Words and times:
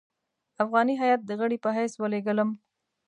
افغاني 0.63 0.93
هیات 1.01 1.21
د 1.25 1.31
غړي 1.39 1.57
په 1.63 1.69
حیث 1.77 1.93
ولېږلم. 1.97 2.49